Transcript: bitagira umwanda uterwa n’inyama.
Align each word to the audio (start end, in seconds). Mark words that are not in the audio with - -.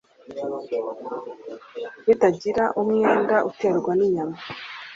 bitagira 2.05 2.63
umwanda 2.81 3.35
uterwa 3.49 3.91
n’inyama. 3.97 4.37